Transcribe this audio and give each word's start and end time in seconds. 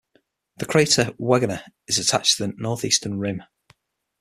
The 0.57 0.65
crater 0.65 1.13
Wegener 1.19 1.61
is 1.87 1.99
attached 1.99 2.37
to 2.37 2.47
the 2.47 2.53
northeastern 2.57 3.19
rim. 3.19 3.43